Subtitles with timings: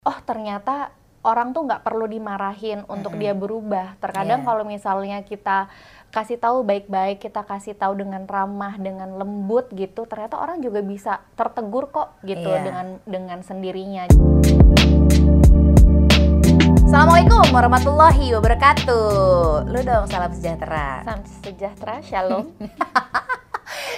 [0.00, 4.00] oh ternyata orang tuh nggak perlu dimarahin untuk dia berubah.
[4.00, 4.46] Terkadang Iya.
[4.48, 5.68] kalau misalnya kita
[6.08, 11.20] kasih tahu baik-baik, kita kasih tahu dengan ramah, dengan lembut gitu, ternyata orang juga bisa
[11.36, 12.64] tertegur kok gitu Iya.
[12.64, 14.08] dengan dengan sendirinya.
[16.88, 19.68] Assalamualaikum warahmatullahi wabarakatuh.
[19.68, 21.04] Lu dong salam sejahtera.
[21.04, 22.48] Salam sejahtera, shalom.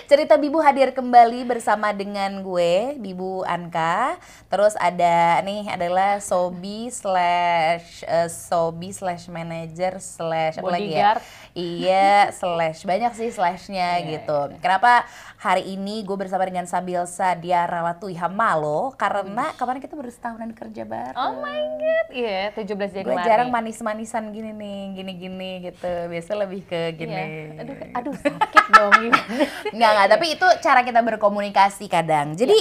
[0.04, 4.20] Cerita Bibu hadir kembali bersama dengan gue, Bibu Anka.
[4.46, 11.16] Terus ada nih adalah Sobi slash eh, Sobi slash manager slash apa lagi ya?
[11.52, 14.38] Iya slash banyak sih slashnya Iya, gitu.
[14.58, 15.04] Kenapa
[15.36, 18.92] hari ini gue bersama dengan Sabilsa Diara Latui Hamalo?
[18.94, 21.16] Karena kemarin kita baru setahunan kerja bareng.
[21.16, 23.24] Oh my god, iya 17 gue Januari.
[23.24, 25.88] jarang manis-manisan gini nih, gini-gini gitu.
[26.08, 27.12] Biasa lebih ke gini.
[27.12, 27.60] Iya.
[27.62, 29.44] Aduh, aduh sakit dong gimana?
[29.70, 32.34] Enggak, enggak, tapi itu cara kita berkomunikasi kadang.
[32.34, 32.58] Jadi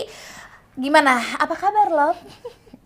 [0.78, 1.18] gimana?
[1.42, 2.12] Apa kabar lo?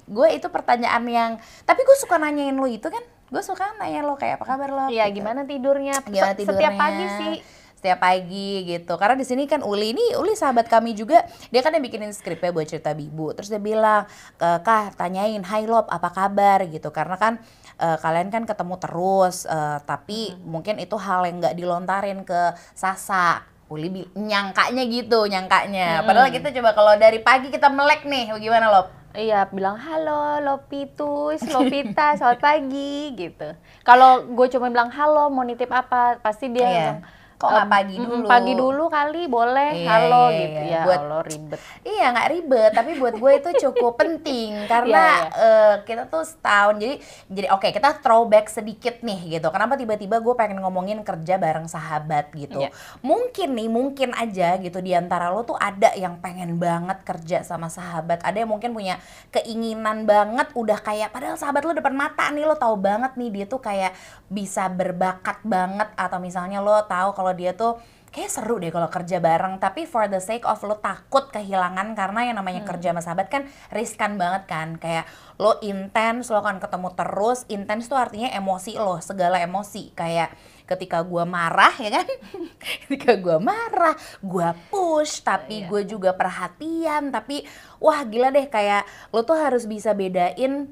[0.05, 1.31] gue itu pertanyaan yang
[1.65, 3.01] tapi gue suka nanyain lo itu kan.
[3.25, 4.85] Gue suka nanya lo kayak apa kabar lo?
[4.93, 5.21] Iya, gitu.
[5.21, 5.97] gimana tidurnya?
[6.05, 6.53] Gimana tidurnya?
[6.61, 7.33] Setiap pagi sih.
[7.75, 8.93] Setiap pagi gitu.
[9.01, 11.25] Karena di sini kan Uli ini Uli sahabat kami juga.
[11.49, 13.33] Dia kan yang bikinin skripnya buat cerita Bibu.
[13.33, 14.05] Terus dia bilang,
[14.37, 16.93] "Ke Kah, tanyain, "Hai Lob, apa kabar?" gitu.
[16.93, 17.41] Karena kan
[17.81, 23.54] eh, kalian kan ketemu terus eh, tapi mungkin itu hal yang nggak dilontarin ke Sasa.
[23.65, 26.05] Uli nyangkanya gitu, nyangkanya.
[26.05, 28.87] Padahal kita coba kalau dari pagi kita melek nih, bagaimana Lob?
[29.15, 33.55] Iya, bilang halo Lopitus, Lopita, selamat pagi gitu.
[33.81, 36.91] Kalau gue cuma bilang halo, mau nitip apa, pasti dia Iya.
[37.35, 40.59] Kok "Eh, nggak pagi mm, dulu?" Pagi dulu kali, boleh, Iya, halo iya, gitu.
[40.61, 40.73] iya.
[40.75, 41.59] Ya Buat- Allah ribet.
[41.81, 46.75] Iya nggak ribet, tapi buat gue itu cukup penting karena Iya, eh, kita tuh setahun
[46.75, 46.95] jadi
[47.27, 49.47] jadi oke kita throwback sedikit nih gitu.
[49.49, 52.59] Kenapa tiba-tiba gue pengen ngomongin kerja bareng sahabat gitu?
[52.59, 52.69] Iya.
[52.99, 57.67] Mungkin nih mungkin aja gitu di antara lo tuh ada yang pengen banget kerja sama
[57.67, 58.97] sahabat, ada yang mungkin punya
[59.29, 63.45] keinginan banget udah kayak padahal sahabat lo depan mata nih lo tahu banget nih dia
[63.45, 63.91] tuh kayak
[64.25, 67.79] bisa berbakat banget atau misalnya lo tahu kalau dia tuh
[68.11, 69.59] kayak seru deh kalau kerja bareng.
[69.59, 73.43] Tapi for the sake of lo takut kehilangan karena yang namanya kerja sama sahabat kan
[73.75, 74.79] riskan banget kan.
[74.79, 75.03] Kayak
[75.35, 77.43] lo intens lo kan ketemu terus.
[77.51, 79.91] Intens tuh artinya emosi lo segala emosi.
[79.91, 80.31] Kayak
[80.63, 82.07] ketika gua marah ya kan?
[82.87, 85.67] Ketika gua marah gua push tapi Iya.
[85.67, 87.11] gue juga perhatian.
[87.11, 87.43] Tapi
[87.83, 88.47] wah gila deh.
[88.47, 90.71] Kayak lo tuh harus bisa bedain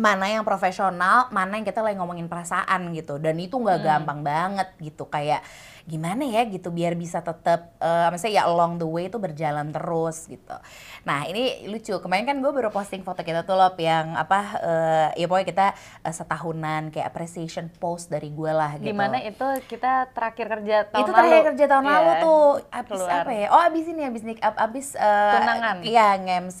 [0.00, 3.20] mana yang profesional, mana yang kita lagi ngomongin perasaan gitu.
[3.20, 5.04] Dan itu nggak gampang banget gitu.
[5.12, 5.44] Kayak
[5.82, 10.24] gimana ya gitu biar bisa tetap eh maksudnya ya along the way itu berjalan terus
[10.24, 10.52] gitu.
[11.02, 11.92] Nah, ini lucu.
[11.94, 15.66] Kemarin kan gue baru posting foto kita tuh loh yang apa eh ya pokoknya kita
[16.02, 18.86] eh, setahunan kayak appreciation post dari gue lah gitu.
[18.86, 21.18] Di mana itu kita terakhir kerja tahun itu lalu.
[21.18, 23.20] terakhir kerja tahun Iya, lalu tuh abis keluar.
[23.20, 25.76] apa ya oh abis ini abis ab- abis eh, Tunangan.
[25.82, 26.60] iya nge-MC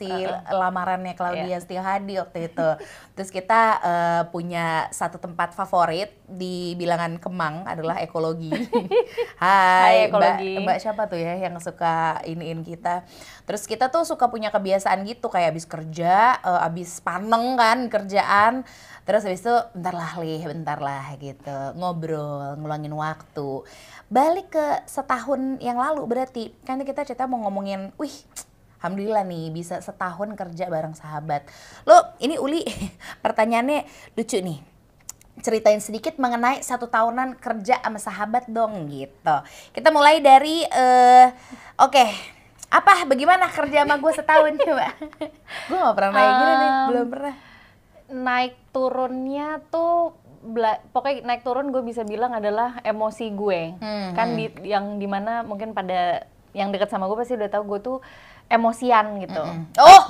[0.50, 1.58] lamarannya Claudia Iya.
[1.58, 2.68] Setiahadi waktu itu
[3.14, 8.48] terus kita eh, punya satu tempat favorit di bilangan Kemang adalah ekologi
[9.40, 10.38] Hai, Hai, mbak.
[10.38, 10.52] Ekologi.
[10.62, 13.02] mbak siapa tuh ya yang suka iniin kita?
[13.48, 18.62] Terus kita tuh suka punya kebiasaan gitu kayak abis kerja eh, abis paneng kan kerjaan.
[19.08, 21.58] Terus habis itu bentar lah lih bentar lah gitu.
[21.74, 23.64] Ngobrol ngeluangin waktu.
[24.10, 28.12] Balik ke setahun yang lalu berarti kan kita cerita mau ngomongin wih
[28.80, 31.44] Alhamdulillah nih bisa setahun kerja bareng sahabat.
[31.84, 32.64] Lo ini Uli
[33.24, 33.84] pertanyaannya
[34.16, 34.69] lucu nih
[35.40, 39.36] ceritain sedikit mengenai satu tahunan kerja sama sahabat dong gitu.
[39.70, 41.28] Kita mulai dari eh
[41.76, 42.04] oke
[42.70, 44.94] apa bagaimana kerja sama gue setahun coba?
[45.66, 47.34] gue gak pernah nanya gini nih, Um, belum pernah.
[48.10, 53.74] Naik turunnya tuh bela- pokoknya naik turun gue bisa bilang adalah emosi gue.
[53.76, 57.64] Hmm, kan di yang di mana mungkin pada yang dekat sama gue pasti udah tahu
[57.68, 57.98] gue tuh
[58.46, 59.42] emosian gitu.
[59.76, 60.04] Oh,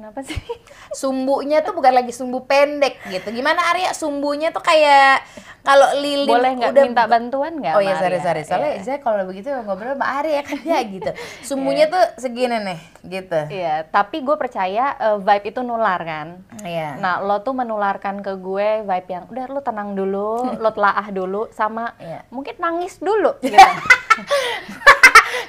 [0.00, 0.40] Kenapa sih?
[1.00, 3.28] sumbunya tuh bukan lagi sumbu pendek gitu.
[3.36, 3.92] Gimana Arya?
[3.92, 5.20] Sumbunya tuh kayak
[5.60, 7.76] kalau lilin Boleh nggak udah minta bantuan nggak?
[7.76, 8.80] Oh iya sorry sorry soalnya Iya.
[8.80, 11.12] saya kalau begitu ngobrol sama Arya kan ya gitu.
[11.44, 13.40] Sumbunya tuh segini nih gitu.
[13.52, 16.40] Iya, tapi gue percaya eh, vibe itu nular kan.
[16.64, 16.96] Iya.
[16.96, 21.52] Nah, lo tuh menularkan ke gue vibe yang udah lo tenang dulu, lo telaah dulu,
[21.52, 22.24] sama Iya.
[22.32, 23.36] mungkin nangis dulu.
[23.44, 23.52] Gitu.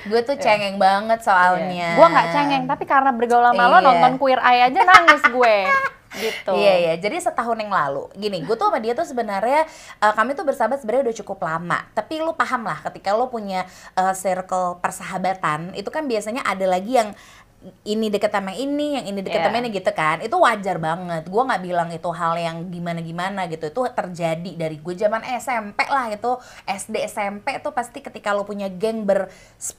[0.04, 1.96] Gue tuh cengeng banget soalnya.
[1.96, 3.86] gue nggak cengeng, tapi karena bergaul sama lo Iya.
[3.86, 5.58] nonton Queer Eye aja nangis gue.
[6.12, 6.52] gitu.
[6.52, 9.64] Iya iya, jadi setahun yang lalu, gini, gue tuh sama dia tuh sebenarnya
[9.98, 11.80] eh, kami tuh bersahabat sebenarnya udah cukup lama.
[11.96, 13.64] Tapi lu paham lah, ketika lu punya
[13.96, 17.16] eh, circle persahabatan, itu kan biasanya ada lagi yang
[17.84, 19.48] ini deket sama ini, yang ini deket Iya.
[19.48, 20.18] sama ini gitu kan.
[20.18, 21.24] Itu wajar banget.
[21.26, 23.66] Gue nggak bilang itu hal yang gimana-gimana gitu.
[23.66, 26.32] Itu terjadi dari gue zaman SMP lah itu
[26.66, 29.78] SD SMP tuh pasti ketika lo punya geng ber 10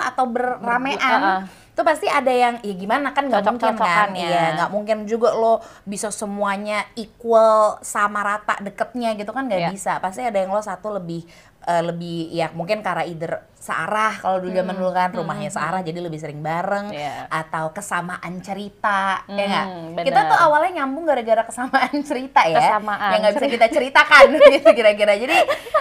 [0.00, 1.40] atau berramean Ah, ah.
[1.72, 4.22] tuh pasti ada yang ya gimana kan nggak mungkin kan Cocok-cocokan ya.
[4.22, 9.70] Iya, nggak mungkin juga lo bisa semuanya equal sama rata deketnya gitu kan nggak Iya.
[9.70, 11.26] bisa pasti ada yang lo satu lebih
[11.62, 15.98] eh, lebih ya mungkin karena either searah kalau dulu zaman dulu kan rumahnya searah jadi
[15.98, 17.26] lebih sering bareng Iya.
[17.26, 19.66] atau kesamaan cerita ya nggak?
[19.66, 20.04] Hmm, bener.
[20.06, 23.10] kita tuh awalnya nyambung gara-gara kesamaan cerita ya Kesamaan.
[23.10, 24.24] yang nggak bisa kita ceritakan
[24.54, 25.12] gitu kira-kira.
[25.12, 25.36] Jadi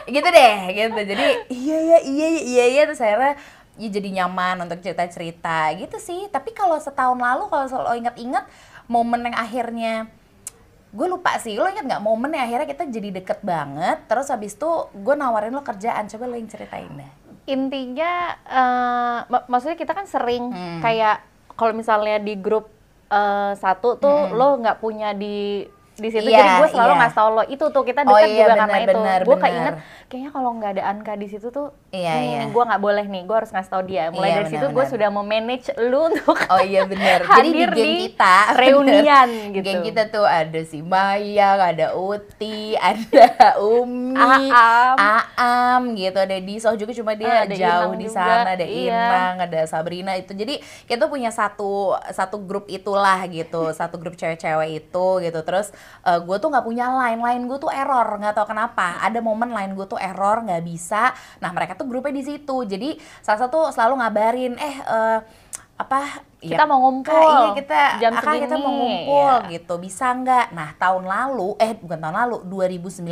[0.07, 0.99] gitu deh gitu.
[1.05, 3.37] Jadi iya ya iya ya, iya ya terus akhirnya
[3.75, 6.25] ya jadi nyaman untuk cerita-cerita gitu sih.
[6.27, 8.49] Tapi kalau setahun lalu kalau lo ingat-ingat
[8.85, 10.09] momen yang akhirnya
[10.89, 14.55] gue lupa sih lo ingat nggak momen yang akhirnya kita jadi deket banget terus habis
[14.55, 17.11] itu gue nawarin lo kerjaan coba lo yang ceritain deh
[17.45, 18.11] intinya
[18.43, 20.81] eh, mak- maksudnya kita kan sering Hmm.
[20.81, 21.21] kayak
[21.53, 22.69] kalau misalnya di grup
[23.07, 25.61] eh, satu tuh lo nggak punya di
[25.95, 26.27] di situ Hmm.
[26.27, 26.99] Iya, jadi gue selalu iya.
[26.99, 29.37] ngasih tau lo itu tuh kita Oh deket iya, juga benar, karena itu benar, gue
[29.39, 29.73] keinget
[30.05, 32.43] kayaknya kalau nggak ada Anka di situ tuh Iya, ini iya.
[32.45, 35.09] gue nggak boleh nih gue harus ngasih tau dia mulai Iya, dari situ gue sudah
[35.09, 37.23] memanage lu untuk Oh iya bener.
[37.37, 39.53] Jadi di geng di kita reunian bener.
[39.53, 39.63] gitu.
[39.63, 43.25] Geng kita tuh ada si Maya, ada Uti, ada
[43.57, 44.13] Umi,
[44.51, 44.95] Aam.
[44.99, 48.91] Aam gitu, ada Disoh juga cuma dia Ah, ada jauh di juga, sana, ada iya.
[48.91, 50.31] Inang, ada Sabrina itu.
[50.31, 55.39] Jadi kita tuh punya satu satu grup itulah gitu, satu grup cewek-cewek itu gitu.
[55.41, 55.71] Terus
[56.03, 58.99] gue tuh nggak punya line, line gue tuh error, nggak tahu kenapa.
[58.99, 61.11] Ada momen line gue tuh error, nggak bisa.
[61.39, 62.57] Nah mereka tuh grupnya di situ.
[62.65, 65.19] Jadi salah satu selalu ngabarin, eh eh,
[65.75, 67.11] apa ya, Kita mau ngumpul.
[67.11, 69.51] Kak, iya kita Jam Kak, kita mau segini, ngumpul iya.
[69.59, 73.11] gitu bisa nggak nah tahun lalu eh bukan tahun lalu 2019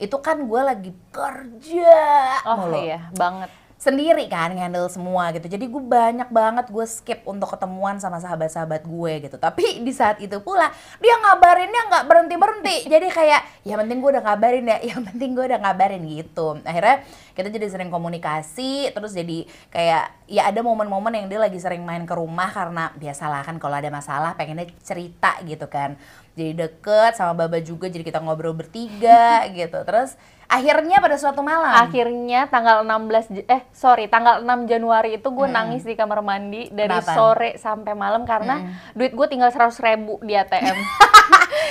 [0.00, 2.00] itu kan gue lagi kerja
[2.48, 5.48] oh mulu iya banget sendiri kan handle semua gitu.
[5.48, 9.40] Jadi gue banyak banget gue skip untuk ketemuan sama sahabat-sahabat gue gitu.
[9.40, 10.68] Tapi di saat itu pula
[11.00, 15.32] dia ngabarinnya nggak berhenti berhenti jadi kayak ya penting gue udah ngabarin ya yang penting
[15.32, 16.60] gue udah ngabarin gitu.
[16.60, 17.00] Akhirnya
[17.32, 22.04] kita jadi sering komunikasi terus jadi kayak ya ada momen-momen yang dia lagi sering main
[22.04, 25.96] ke rumah karena biasalah kan kalau ada masalah pengennya cerita gitu kan.
[26.36, 29.80] Jadi deket sama Baba juga jadi kita ngobrol bertiga gitu.
[29.88, 31.70] Terus akhirnya pada suatu malam.
[31.72, 36.66] Akhirnya tanggal 16 J- eh sorry tanggal 6 Januari itu gue nangis di kamar mandi
[36.68, 37.14] dari Kenapa?
[37.14, 40.74] sore sampai malam karena duit gue tinggal 100 ribu di ATM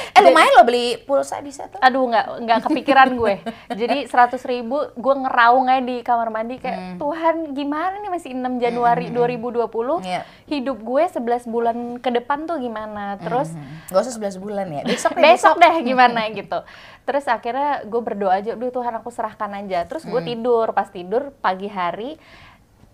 [0.10, 3.34] eh lumayan lo beli pulsa di situ aduh nggak nggak kepikiran gue.
[3.70, 8.60] Jadi 100 ribu gue ngeraung aja di kamar mandi kayak Tuhan gimana nih masih 6
[8.60, 9.68] Januari 2020
[10.02, 10.22] Iya.
[10.48, 13.20] hidup gue 11 bulan ke depan tuh gimana?
[13.20, 13.52] Terus
[13.88, 14.82] Gak usah 11 bulan ya.
[14.84, 16.60] Besok deh, besok deh gimana gitu.
[17.02, 21.34] Terus akhirnya gue berdoa aja duh Tuhan aku serahkan aja terus gue tidur pas tidur
[21.36, 22.22] pagi hari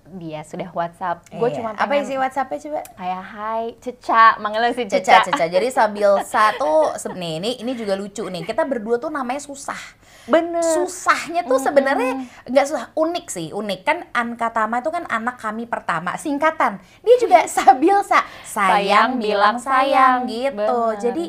[0.05, 1.55] dia sudah WhatsApp gue Iya.
[1.57, 2.81] cuma apa pengen isi WhatsApp-nya coba?
[2.93, 5.45] kayak hai ceca manggilnya si Ceca, ceca, Ceca.
[5.49, 8.45] Jadi Sabilsa tuh se- nih, ini ini juga lucu nih.
[8.45, 9.81] Kita berdua tuh namanya susah.
[10.25, 15.37] bener Susahnya tuh sebenarnya nggak susah, unik sih, unik kan Anka Tama itu kan anak
[15.37, 16.77] kami pertama, singkatan.
[17.01, 20.53] Dia juga Sabilsa, sayang bilang sayang gitu.
[20.53, 21.01] Bener.
[21.01, 21.25] Jadi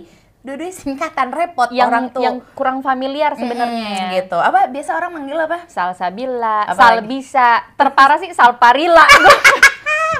[0.46, 2.22] dua-duanya singkatan repot yang orang tuh.
[2.22, 4.08] yang kurang familiar sebenarnya Mm, ya.
[4.16, 4.38] gitu.
[4.38, 5.66] Apa biasa orang manggil apa?
[5.66, 9.02] Salsabila, Apa Salbisa, terparah sih Salparila.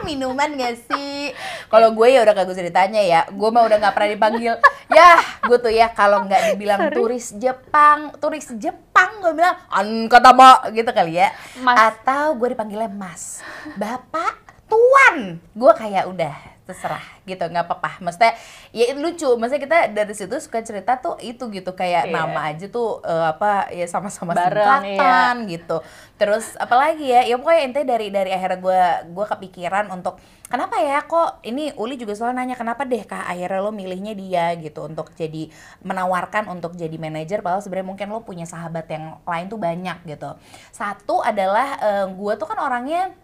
[0.02, 1.34] Minuman gak sih?
[1.66, 3.20] Kalau gue ya udah kagak usah ditanya ya.
[3.28, 4.54] Gue mah udah nggak pernah dipanggil.
[4.92, 10.70] ya, gue tuh ya kalau nggak dibilang turis Jepang, turis Jepang gue bilang Anka Tama
[10.70, 11.34] gitu kali ya.
[11.58, 11.74] Mas.
[11.92, 13.42] Atau gue dipanggilnya Mas,
[13.74, 15.42] Bapak, Tuan.
[15.52, 16.34] Gue kayak udah
[16.66, 18.02] terserah gitu nggak apa-apa.
[18.02, 18.34] Maksudnya
[18.74, 22.12] ya itu lucu maksudnya kita dari situ suka cerita tuh itu gitu kayak Iya.
[22.12, 25.78] nama aja tuh eh, apa ya sama-sama singkatan gitu.
[26.18, 28.82] Terus apalagi ya ya pokoknya intinya dari dari akhirnya gue
[29.14, 33.62] gue kepikiran untuk kenapa ya kok ini Uli juga selalu nanya kenapa deh kak akhirnya
[33.62, 34.50] lo milihnya dia?
[34.58, 35.46] Gitu untuk jadi
[35.86, 40.34] menawarkan untuk jadi manajer padahal sebenarnya mungkin lo punya sahabat yang lain tuh banyak gitu.
[40.74, 41.78] Satu adalah
[42.10, 43.14] gue tuh kan orangnya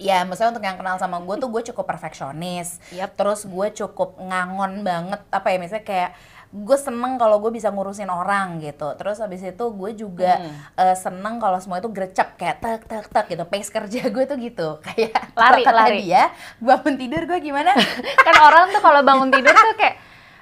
[0.00, 3.14] ya maksudnya untuk yang kenal sama gue tuh gue cukup perfeksionis Yap.
[3.14, 6.10] terus gue cukup ngangon banget apa ya misalnya kayak
[6.50, 10.50] gue seneng kalau gue bisa ngurusin orang gitu terus habis itu gue juga Hmm.
[10.74, 14.34] eh, seneng kalau semua itu grecep kayak tek tek tek gitu pace kerja gue tuh
[14.36, 16.00] gitu kayak Lari, lari.
[16.02, 17.70] dia bangun tidur gue gimana
[18.26, 20.00] kan orang tuh kalau bangun tidur tuh kayak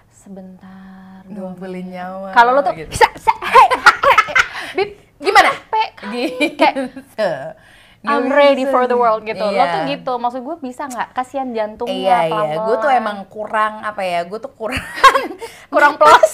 [0.08, 1.52] sebentar dong.
[1.52, 2.88] ngumpulin nyawa Kalau lo tuh gitu.
[2.88, 4.34] bisa, bisa, hey, hey,
[4.74, 5.50] bib, gimana
[6.08, 7.30] gitu
[8.00, 9.40] I'm ready for the world gitu.
[9.40, 9.66] Lo Iya.
[9.68, 10.12] tuh gitu.
[10.14, 11.12] Maksud gue bisa nggak?
[11.12, 14.78] Kasihan jantungnya Iya iya, gue tuh emang kurang apa ya, gue tuh kurang
[15.72, 16.32] kurang plus.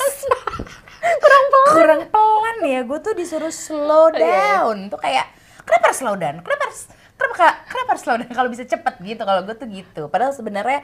[1.04, 4.64] kurang pelan kurang pelan ya gue tuh disuruh slow Iya.
[4.64, 5.28] down tuh kayak
[5.62, 9.22] kenapa harus slow down kenapa harus kenapa kenapa harus slow down kalau bisa cepet gitu?
[9.22, 10.02] Kalau gue tuh gitu.
[10.10, 10.80] Padahal sebenarnya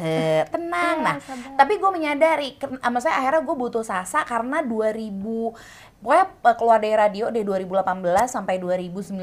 [0.00, 0.96] eh, tenang.
[1.00, 1.56] Ya, nah sabar.
[1.58, 5.08] tapi gue menyadari ken- ah, maksudnya akhirnya gue butuh sasa karena 2000
[6.02, 9.22] pokoknya eh, keluar dari radio dari 2018 sampai 2019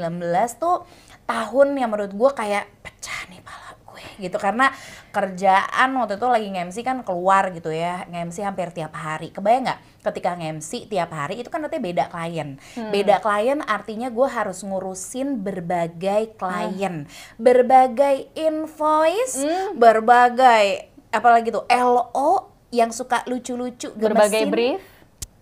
[0.56, 0.82] tuh
[1.28, 4.38] tahun yang menurut gue kayak pecah nih pala gue gitu.
[4.38, 4.70] Karena
[5.10, 8.06] kerjaan waktu itu lagi nge-MC kan keluar gitu ya.
[8.06, 9.34] nge-MC hampir tiap hari.
[9.34, 9.80] Kebayang nggak?
[10.06, 12.56] Ketika nge-MC tiap hari itu kan nanti beda klien.
[12.78, 12.90] Hmm.
[12.90, 17.10] beda klien artinya gue harus ngurusin berbagai klien.
[17.36, 19.74] Berbagai invoice Hmm.
[19.76, 24.78] berbagai apalagi tuh LO yang suka lucu-lucu berbagai brief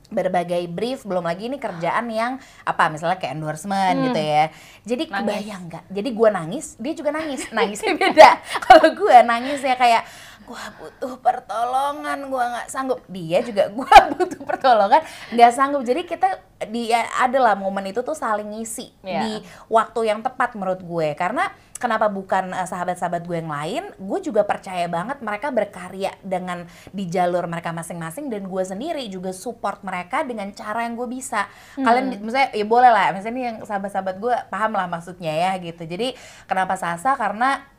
[0.08, 4.44] berbagai brief belum lagi ini kerjaan yang apa misalnya kayak endorsement gitu ya
[4.82, 5.12] jadi Hmm.
[5.14, 5.28] Nangis.
[5.28, 8.30] kebayang nggak jadi gua nangis dia juga nangis nangisnya beda
[8.64, 10.02] kalau gua nangis ya kayak
[10.48, 13.04] gua butuh pertolongan gua nggak sanggup.
[13.12, 15.04] Dia juga gua butuh pertolongan
[15.36, 15.84] nggak sanggup.
[15.84, 19.20] Jadi kita dia adalah momen itu tuh saling ngisi Iya.
[19.22, 19.32] di
[19.70, 21.14] waktu yang tepat menurut gue.
[21.14, 21.46] Karena
[21.78, 27.06] kenapa bukan eh, sahabat-sahabat gue yang lain gue juga percaya banget mereka berkarya dengan di
[27.06, 31.46] jalur mereka masing-masing dan gue sendiri juga support mereka dengan cara yang gue bisa.
[31.78, 33.14] Kalian misalnya ya boleh lah.
[33.14, 35.86] Misalnya ini yang sahabat-sahabat gue paham lah maksudnya ya gitu.
[35.86, 36.18] Jadi
[36.50, 37.14] kenapa Sasa?
[37.14, 37.77] Karena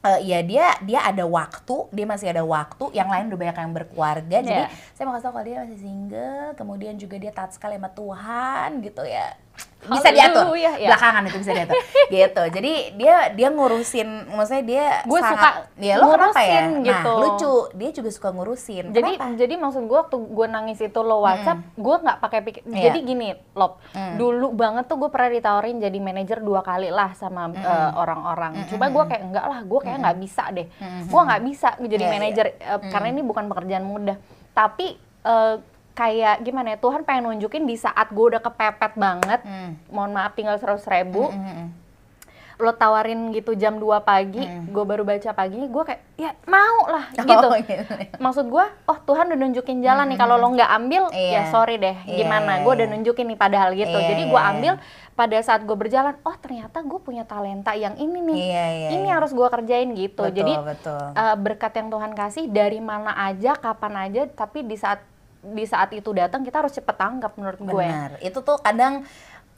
[0.00, 2.92] eh, ya dia dia ada waktu dia masih ada waktu.
[2.92, 4.36] Yang lain udah banyak yang berkeluarga.
[4.40, 4.68] Jadi Iya.
[4.92, 8.68] saya mau kasih tau kalau dia masih single kemudian juga dia taat sekali sama Tuhan
[8.80, 9.36] gitu ya
[9.80, 10.44] bisa diatur.
[10.44, 10.88] Haleluya, ya.
[10.92, 11.74] belakangan itu bisa diatur.
[12.10, 12.42] Gitu.
[12.50, 16.66] Jadi dia dia ngurusin maksudnya dia Gue suka ya lo kenapa ya?
[16.66, 17.12] ngurusin nah gitu.
[17.16, 17.54] lucu.
[17.78, 18.84] Dia juga suka ngurusin.
[18.90, 19.38] Jadi Kenapa?
[19.38, 22.90] jadi maksud gue waktu gue nangis itu lo WhatsApp gue nggak pakai pikir Iya.
[22.90, 23.80] jadi gini lob
[24.14, 28.66] dulu banget tuh gue pernah ditawarin jadi manajer dua kali lah sama eh, orang-orang.
[28.66, 30.66] Coba gue kayak enggak lah gue kayak nggak bisa deh.
[31.06, 34.16] Gue nggak bisa jadi Iya, manajer eh, karena ini bukan pekerjaan mudah.
[34.50, 34.86] Tapi
[35.22, 35.54] eh,
[36.00, 39.76] kayak gimana ya Tuhan pengen nunjukin di saat gue udah kepepet banget Hmm.
[39.88, 41.68] mohon maaf tinggal seratus ribu Mm, mm, mm.
[42.58, 47.08] lo tawarin gitu jam 2 pagi gue baru baca paginya gue kayak ya mau lah
[47.10, 47.84] Oh, gitu gitu.
[48.18, 51.40] maksud gue oh Tuhan udah nunjukin jalan nih kalau lo nggak ambil Iya.
[51.40, 52.92] ya sorry deh Iya, gimana iya, gue udah iya.
[52.92, 54.50] nunjukin nih padahal gitu Iya, jadi iya, gue iya.
[54.50, 54.74] ambil
[55.10, 59.04] pada saat gue berjalan oh ternyata gue punya talenta yang ini nih Iya, iya, ini
[59.04, 59.16] iya.
[59.16, 61.00] harus gue kerjain gitu betul, jadi betul.
[61.12, 65.00] eh, berkat yang Tuhan kasih dari mana aja kapan aja tapi di saat
[65.40, 68.20] di saat itu datang kita harus cepet tanggap menurut gue Benar.
[68.20, 69.08] Itu tuh kadang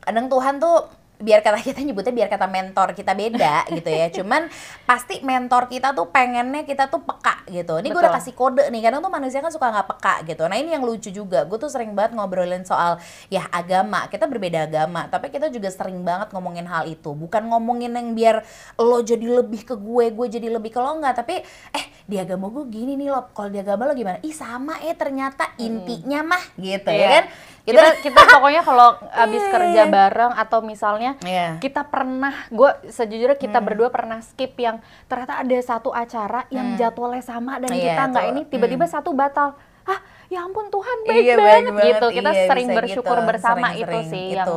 [0.02, 0.86] kadang Tuhan tuh
[1.22, 4.10] biar kata kita nyebutnya biar kata mentor kita beda gitu ya.
[4.10, 4.50] Cuman
[4.82, 7.78] pasti mentor kita tuh pengennya kita tuh peka gitu.
[7.78, 8.82] Ini gue udah kasih kode nih.
[8.82, 10.42] Kadang tuh manusia kan suka nggak peka gitu.
[10.50, 11.46] Nah ini yang lucu juga.
[11.46, 12.98] Gue tuh sering banget ngobrolin soal
[13.30, 14.10] ya agama.
[14.10, 17.14] Kita berbeda agama, tapi kita juga sering banget ngomongin hal itu.
[17.14, 18.42] Bukan ngomongin yang biar
[18.76, 21.14] lo jadi lebih ke gue, gue jadi lebih ke lo nggak.
[21.14, 21.38] Tapi
[21.70, 23.30] eh di agama gue gini nih lo.
[23.30, 24.18] Kalau di agama lo gimana?
[24.20, 27.08] Ih sama eh ternyata intinya mah gitu ya Iya.
[27.12, 27.24] kan.
[27.62, 29.88] Kita kita pokoknya kalau habis Iya, kerja iya.
[29.88, 31.56] bareng atau misalnya Iya.
[31.56, 33.66] kita pernah gue sejujurnya kita Hmm.
[33.66, 38.26] berdua pernah skip yang ternyata ada satu acara yang jadwalnya sama dan Iya, kita nggak
[38.28, 41.86] ini tiba-tiba satu batal ah ya ampun Tuhan baik, Iya, baik banget, banget.
[41.88, 43.28] gitu kita Iya, sering bisa bersyukur gitu.
[43.28, 44.36] bersama Sering-sering itu sih itu.
[44.36, 44.50] yang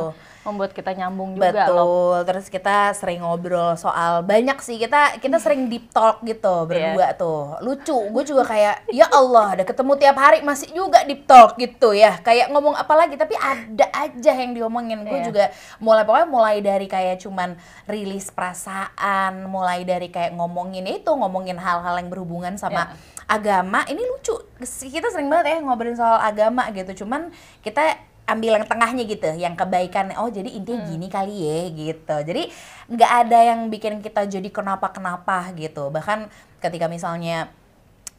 [0.46, 1.74] membuat kita nyambung juga Betul.
[1.74, 7.12] loh Terus kita sering ngobrol soal banyak sih kita kita sering deep talk gitu berdua
[7.18, 7.58] tuh.
[7.60, 7.98] Lucu.
[8.14, 12.22] Gue juga kayak ya Allah, ada ketemu tiap hari masih juga deep talk gitu ya.
[12.22, 15.02] Kayak ngomong apa lagi tapi ada aja yang diomongin.
[15.02, 15.26] Gue Iya.
[15.26, 15.44] juga
[15.82, 17.58] mulai pokoknya mulai dari kayak cuman
[17.90, 22.94] rilis perasaan, mulai dari kayak ngomongin itu, ngomongin hal-hal yang berhubungan sama
[23.26, 23.82] agama.
[23.90, 24.36] Ini lucu.
[24.62, 27.04] Kita sering banget ya ngobrolin soal agama gitu.
[27.04, 30.10] Cuman kita ambil yang tengahnya gitu, yang kebaikan.
[30.18, 32.16] Oh jadi intinya gini kali ya gitu.
[32.26, 32.42] Jadi
[32.90, 35.88] nggak ada yang bikin kita jadi kenapa-kenapa gitu.
[35.94, 36.26] Bahkan
[36.58, 37.48] ketika misalnya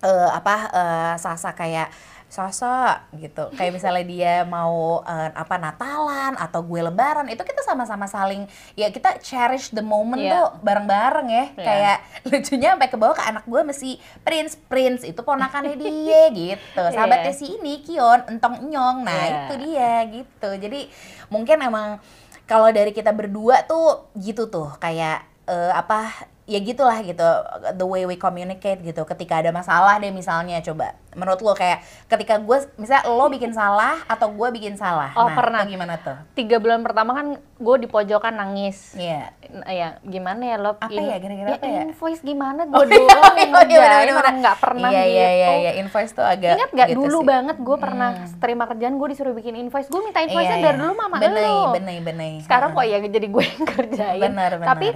[0.02, 1.92] eh, apa eh, Sasa kayak
[2.28, 8.04] Sasa gitu kayak misalnya dia mau eh, apa Natalan atau gue Lebaran itu kita sama-sama
[8.04, 8.44] saling
[8.76, 10.32] ya kita cherish the moment Iya.
[10.36, 11.64] tuh bareng-bareng ya Iya.
[11.64, 11.98] kayak
[12.30, 17.32] lucunya sampai ke bawah ke anak gue masih Prince Prince itu ponakannya dia gitu sahabatnya
[17.32, 17.40] Iya.
[17.40, 19.32] si ini Kion entong nyong nah Iya.
[19.32, 20.80] itu dia gitu jadi
[21.28, 22.04] mungkin emang
[22.44, 26.12] kalau dari kita berdua tuh gitu tuh kayak eh, apa
[26.48, 27.28] ya gitulah gitu
[27.74, 32.40] the way we communicate gitu ketika ada masalah deh misalnya coba menurut lo kayak ketika
[32.40, 35.62] gue misalnya lo bikin salah atau gue bikin salah Oh, nah, pernah.
[35.62, 40.44] itu gimana tuh tiga bulan pertama kan gue di pojokan nangis Iya Nah, ya gimana
[40.46, 41.82] ya lo Apa ya, gara-gara apa ya?
[41.84, 44.16] invoice gimana Oh, gue iya, doang oh, yang iya, ngerjain bener-bener.
[44.18, 47.18] orang nggak pernah iya, gitu iya iya iya invoice tuh agak Ingat gak gitu dulu
[47.18, 47.28] sih.
[47.28, 50.76] banget gue pernah terima kerjaan gue disuruh bikin invoice gue minta invoice Iya, dari iya.
[50.78, 52.40] dulu mama Bener, lo bener, bener.
[52.40, 54.68] sekarang kok ya jadi gue yang kerjain Bener, bener.
[54.70, 54.88] tapi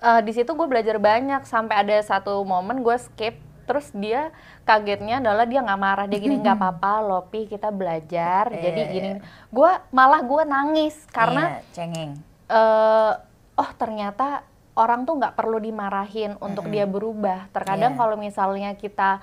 [0.00, 1.42] eh, di situ gue belajar banyak.
[1.44, 3.38] Sampai ada satu momen gue skip
[3.68, 4.32] terus dia
[4.64, 6.06] kagetnya adalah dia nggak marah.
[6.06, 8.48] Dia gini nggak apa-apa Lopi kita belajar.
[8.48, 9.10] Jadi Iya, gini
[9.48, 10.96] gue malah gue nangis.
[11.08, 12.12] Karena Iya, cengeng.
[12.48, 13.12] eh
[13.54, 17.50] oh ternyata orang tuh nggak perlu dimarahin untuk dia berubah.
[17.50, 17.98] Terkadang Iya.
[17.98, 19.18] kalau misalnya kita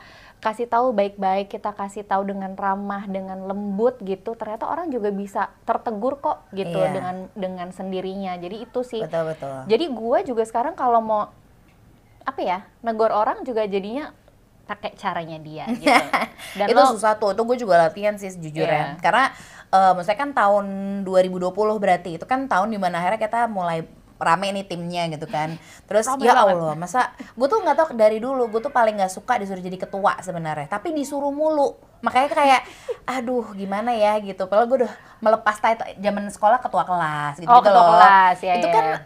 [0.46, 5.50] kasih tahu baik-baik, kita kasih tahu dengan ramah, dengan lembut gitu, ternyata orang juga bisa
[5.66, 6.94] tertegur kok gitu Iya.
[6.94, 8.38] dengan dengan sendirinya.
[8.38, 9.02] Jadi itu sih.
[9.02, 11.34] betul betul Jadi gue juga sekarang kalau mau
[12.22, 14.14] apa ya negor orang juga jadinya
[14.66, 15.94] pakai caranya dia gitu
[16.58, 18.98] dan itu lo susah tuh, itu gue juga latihan sih sejujurnya.
[18.98, 19.02] Iya.
[19.02, 19.26] Karena
[19.74, 20.66] eh maksudnya kan tahun
[21.10, 21.50] 2020
[21.82, 23.82] berarti itu kan tahun di mana akhirnya kita mulai
[24.18, 25.60] rame nih timnya gitu kan.
[25.84, 26.56] Terus Rame ya banget.
[26.56, 29.76] Allah, masa gue tuh nggak tau dari dulu gue tuh paling nggak suka disuruh jadi
[29.78, 31.74] ketua sebenarnya, tapi disuruh mulu.
[32.00, 32.62] Makanya kayak
[33.06, 34.46] aduh gimana ya gitu.
[34.46, 38.68] Padahal gue udah melepas title zaman sekolah ketua kelas gitu, Oh, ketua kelas, ya, Itu
[38.68, 39.00] ya, kan ya.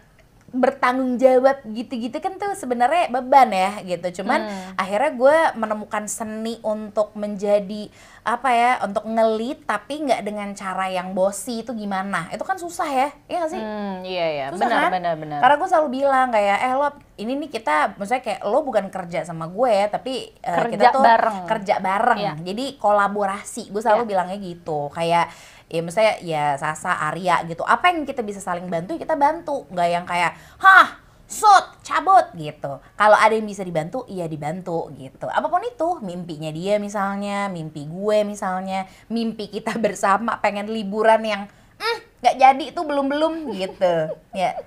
[0.49, 4.81] bertanggung jawab gitu-gitu kan tuh sebenarnya beban ya gitu cuman Hmm.
[4.81, 7.85] akhirnya gue menemukan seni untuk menjadi
[8.31, 12.85] apa ya untuk ngelit tapi nggak dengan cara yang bosi itu gimana itu kan susah
[12.85, 14.91] ya iya gak sih hmm, iya ya Susah benar kan?
[14.93, 18.61] benar benar karena gue selalu bilang kayak eh lo ini nih kita maksudnya kayak lo
[18.61, 21.37] bukan kerja sama gue tapi eh, Kerja kita tuh bareng.
[21.45, 22.33] kerja bareng Iya.
[22.43, 24.09] jadi kolaborasi gue selalu Iya.
[24.09, 25.25] bilangnya gitu kayak
[25.67, 29.65] ya misalnya ya Sasa Arya gitu apa yang kita bisa saling bantu ya kita bantu
[29.67, 32.81] nggak yang kayak hah sut cabut gitu.
[32.97, 35.29] Kalau ada yang bisa dibantu iya dibantu gitu.
[35.29, 41.41] Apa pun itu mimpinya dia misalnya mimpi gue misalnya mimpi kita bersama pengen liburan yang
[41.79, 43.93] "Hmm, nggak jadi itu belum belum gitu.
[44.41, 44.57] Ya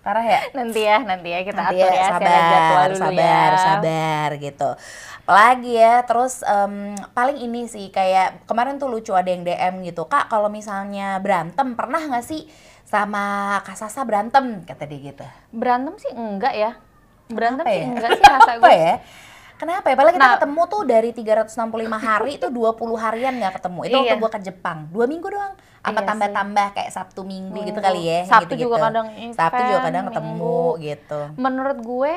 [0.00, 0.40] parah ya?
[0.56, 3.60] Nanti ya nanti ya kita Nanti atur ya, sabar, secara jadwal dulu sabar, ya.
[3.60, 4.70] sabar gitu.
[5.24, 6.74] Apalagi ya, terus em,
[7.14, 11.76] paling ini sih kayak kemarin tuh lucu ada yang DM gitu, kak kalau misalnya berantem
[11.78, 12.48] pernah nggak sih
[12.90, 13.24] sama
[13.62, 15.22] Kak Sasa berantem kata dia gitu.
[15.50, 16.70] berantem sih enggak ya
[17.28, 17.86] berantem Kenapa sih ya?
[17.88, 18.94] enggak sih rasa gue ya?
[19.54, 19.94] Kenapa ya?
[19.94, 20.34] Padahal kita Nah.
[20.34, 21.52] ketemu tuh dari 365
[21.94, 23.78] hari itu 20 harian nggak ketemu.
[23.82, 24.16] Itu waktu Iya.
[24.16, 24.78] gua ke Jepang.
[24.88, 25.52] Dua minggu doang.
[25.80, 27.80] Apa Iya tambah-tambah kayak Sabtu Minggu gitu Minggu.
[27.82, 28.18] kali ya.
[28.24, 28.64] Sabtu gitu-gitu.
[28.66, 30.82] juga kadang Sabtu juga kadang ketemu Minggu.
[30.82, 31.20] gitu.
[31.36, 32.14] menurut gue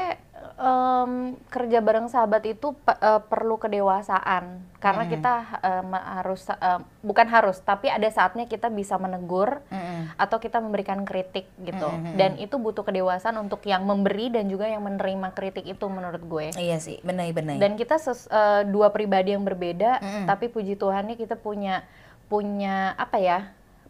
[0.55, 1.11] em,
[1.47, 7.57] kerja bareng sahabat itu pe- eh, perlu kedewasaan karena kita em, harus em, bukan harus
[7.59, 10.13] tapi ada saatnya kita bisa menegur Mm-mm.
[10.15, 12.13] atau kita memberikan kritik gitu Mm-mm.
[12.13, 16.47] dan itu butuh kedewasaan untuk yang memberi dan juga yang menerima kritik itu menurut gue
[16.53, 17.57] Iya sih, benar-benar.
[17.57, 20.25] dan kita ses- eh, dua pribadi yang berbeda Mm-mm.
[20.25, 21.81] tapi puji Tuhan nih kita punya
[22.25, 23.39] punya apa ya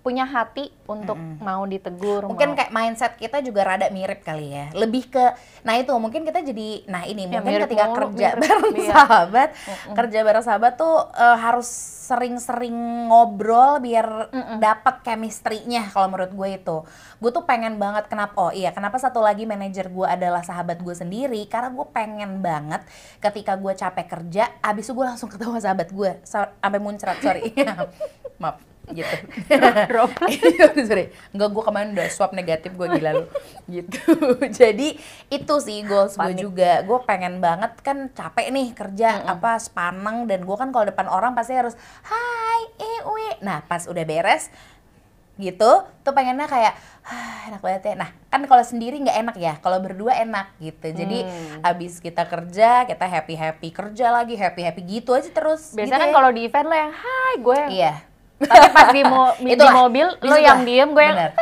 [0.04, 4.68] punya hati untuk mau ditegur mungkin mau- kayak mindset kita juga rada mirip kali ya.
[4.76, 5.32] Lebih ke
[5.64, 8.74] nah itu mungkin kita jadi nah ini Ya, mungkin mirip ketika mulu, kerja mirip, bareng
[8.76, 8.92] iya.
[8.92, 9.50] sahabat
[9.96, 11.70] kerja bareng sahabat tuh eh, harus
[12.04, 12.76] sering-sering
[13.08, 14.28] ngobrol biar
[14.60, 16.78] dapat chemistry-nya kalau menurut gue itu.
[17.18, 20.92] Gue tuh pengen banget kenapa oh iya kenapa satu lagi manajer gue adalah sahabat gue
[20.92, 21.48] sendiri?
[21.48, 22.84] Karena gue pengen banget
[23.18, 27.56] ketika gue capek kerja abis itu gue langsung ketemu sahabat gue sa- sampai muncrat sorry.
[28.44, 29.16] Maaf gitu.
[29.90, 30.12] Drop
[30.88, 31.10] sorry.
[31.30, 33.26] Enggak gue kemarin udah swab negatif gue gila lu.
[33.66, 34.00] Gitu.
[34.60, 34.96] Jadi
[35.28, 36.82] itu sih goals gue juga.
[36.82, 40.26] Gue pengen banget kan capek nih kerja apa sepaneng.
[40.26, 41.74] Dan gue kan kalau depan orang pasti harus
[42.06, 42.62] hai
[43.00, 44.48] ewe nah pas udah beres
[45.34, 45.66] gitu
[46.06, 47.96] tuh pengennya kayak "Hah, enak banget ya.
[47.98, 49.54] Nah kan kalau sendiri nggak enak ya.
[49.60, 50.94] Kalau berdua enak gitu.
[50.94, 51.66] Jadi Hmm.
[51.66, 55.74] abis kita kerja kita happy happy kerja lagi happy happy gitu aja terus.
[55.74, 56.16] Biasanya gitu kan ya.
[56.16, 57.94] kalau di event lo yang hai gue yang iya
[58.46, 61.42] tapi pas di, mo- di mobil lo yang diem gue yang gitu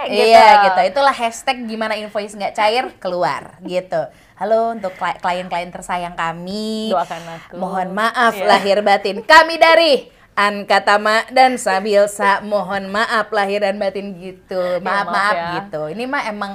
[0.00, 4.00] Iya gitu, itulah hashtag gimana invoice nggak cair keluar gitu.
[4.32, 6.88] Halo untuk kli- klien-klien tersayang kami.
[6.88, 7.54] Doakan aku.
[7.54, 8.48] Mohon maaf Iya.
[8.48, 9.20] lahir batin.
[9.20, 14.80] Kami dari Ankatama dan Sabilsa mohon maaf lahir dan batin gitu.
[14.80, 15.48] Maaf maaf maaf ya.
[15.60, 15.82] gitu.
[15.92, 16.52] Ini mah emang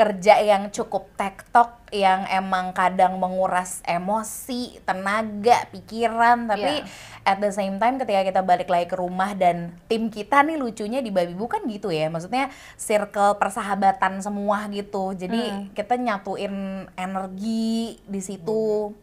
[0.00, 6.88] kerja yang cukup tektok yang emang kadang menguras emosi, tenaga, pikiran, tapi Iya.
[7.28, 11.04] at the same time ketika kita balik lagi ke rumah dan tim kita nih lucunya
[11.04, 12.08] di Babi bukan gitu ya.
[12.08, 12.48] Maksudnya
[12.80, 15.12] circle persahabatan semua gitu.
[15.12, 15.68] Jadi Hmm.
[15.76, 18.96] kita nyatuin energi di situ.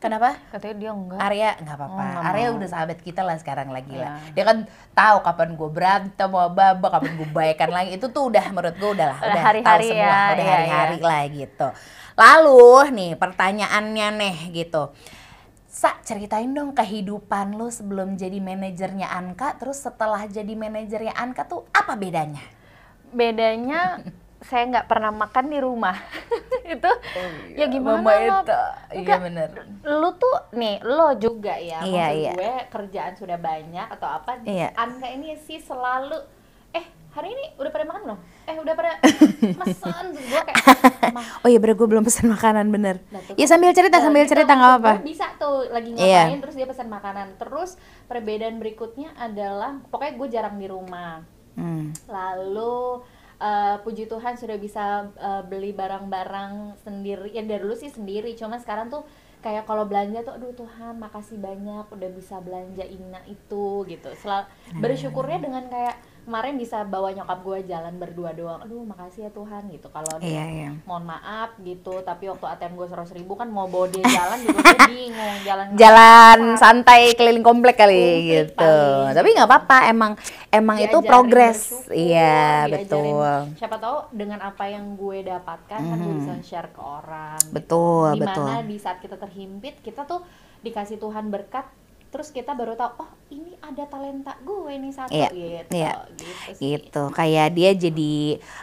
[0.00, 0.32] Kenapa?
[0.48, 2.04] katanya dia enggak Arya nggak apa-apa.
[2.04, 2.56] Oh, Arya mau.
[2.56, 4.16] udah sahabat kita lah sekarang lagi lah.
[4.16, 4.32] Iya.
[4.32, 4.58] Dia kan
[4.96, 7.96] tahu kapan gue berantem sama Baba, kapan gue baikan lagi.
[8.00, 10.52] Itu tuh udah menurut gue udah lah, Udah udah, hari-hari tahu semua, ya, udah iya,
[10.56, 11.68] hari-hari lah gitu.
[12.16, 12.64] Lalu
[12.96, 14.82] nih pertanyaannya nih gitu.
[15.70, 21.64] Sa, ceritain dong kehidupan lu sebelum jadi manajernya Anka, terus setelah jadi manajernya Anka tuh
[21.72, 22.42] apa bedanya?
[23.10, 23.98] bedanya
[24.40, 25.96] saya nggak pernah makan di rumah
[26.66, 26.90] itu
[27.52, 28.60] ya gimana Mama itu,
[28.96, 29.48] iya bener.
[29.82, 32.32] lu tuh nih lo juga ya Iya, maksud iya.
[32.32, 34.72] gue kerjaan sudah banyak atau apa Iya.
[34.74, 36.16] Anka ini sih selalu
[36.70, 38.90] eh hari ini udah pada makan belum eh udah pada
[39.60, 40.56] pesan gue kayak
[41.10, 42.96] "Mah, Oh iya bener, gue belum pesan makanan bener.
[43.10, 46.30] Nah, tuh Ya sambil cerita, Nah, sambil cerita nggak gue Bisa tuh lagi Iya.
[46.30, 47.36] ngapain terus dia pesan makanan.
[47.36, 47.76] Terus
[48.06, 51.26] perbedaan berikutnya adalah pokoknya gue jarang di rumah.
[51.52, 51.90] Hmm.
[52.06, 53.02] Lalu
[53.40, 57.32] eh, puji Tuhan sudah bisa eh, beli barang-barang sendiri.
[57.32, 59.02] Ya dari dulu sih sendiri, cuma sekarang tuh
[59.40, 64.12] kayak kalau belanja tuh aduh Tuhan makasih banyak udah bisa belanja ina itu gitu.
[64.20, 64.46] Selalu
[64.78, 65.96] bersyukurnya dengan kayak
[66.30, 70.44] kemarin bisa bawa nyokap gue jalan berdua doang aduh makasih ya Tuhan gitu kalau Iya,
[70.46, 70.70] iya.
[70.84, 74.62] mohon maaf gitu tapi waktu ATM gue seratus ribu kan mau bawa dia jalan juga
[74.62, 78.62] gue bingung jalan Jalan santai keliling komplek kali Komplek gitu.
[78.62, 79.10] paling.
[79.12, 80.12] Tapi nggak apa-apa, emang
[80.48, 81.58] emang itu Diajarin progres.
[81.66, 82.38] bersyukur, Iya,
[82.68, 83.38] betul.
[83.56, 87.52] siapa tahu dengan apa yang gue dapatkan kan gue bisa share ke orang gitu.
[87.52, 88.46] Betul, di mana betul.
[88.64, 90.22] di saat kita terhimpit kita tuh
[90.60, 91.66] dikasih Tuhan berkat
[92.10, 95.70] terus kita baru tahu oh ini ada talenta gue nih satu Iya, gitu.
[95.70, 95.92] iya.
[96.10, 96.74] gitu sih.
[96.74, 98.14] Gitu kayak dia jadi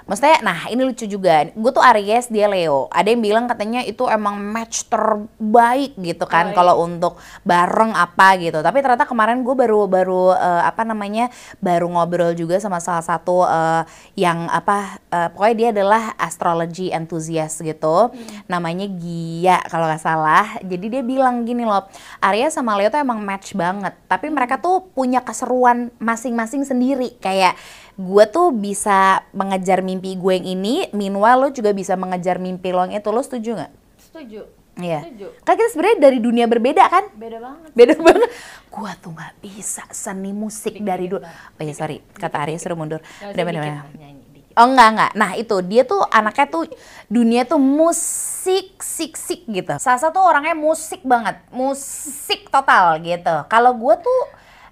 [0.03, 1.47] maksudnya nah ini lucu juga.
[1.55, 2.91] Gue tuh Aries dia Leo.
[2.91, 6.57] Ada yang bilang katanya itu emang match terbaik gitu kan Oh, iya.
[6.59, 8.59] kalau untuk bareng apa gitu.
[8.59, 11.31] Tapi ternyata kemarin gue baru baru eh, apa namanya
[11.63, 13.87] baru ngobrol juga sama salah satu eh,
[14.19, 18.11] yang apa eh, pokoknya dia adalah astrology enthusiast gitu.
[18.51, 20.59] Namanya Gia kalau nggak salah.
[20.59, 21.87] Jadi dia bilang gini loh
[22.19, 27.57] Aries sama Leo tuh emang match banget tapi mereka tuh punya keseruan masing-masing sendiri kayak
[27.97, 32.85] gue tuh bisa mengejar mimpi gue yang ini meanwhile lo juga bisa mengejar mimpi lo
[32.85, 33.71] yang itu lo setuju nggak?
[33.97, 34.41] setuju
[34.77, 35.09] Iya.
[35.41, 37.09] Kan kita sebenarnya dari dunia berbeda kan?
[37.17, 38.29] beda banget Beda banget.
[38.69, 41.57] Gua tuh nggak bisa seni musik Dikit dari dikit, dulu.
[41.57, 43.01] Oh ya sorry, kata Arya suruh mundur.
[43.01, 44.16] Nggak
[44.57, 45.11] Oh enggak enggak.
[45.13, 46.65] Nah itu dia tuh anaknya tuh
[47.05, 49.77] dunia tuh musik sik sik gitu.
[49.77, 53.45] Sasa tuh orangnya musik banget, musik total gitu.
[53.53, 54.21] Kalau gue tuh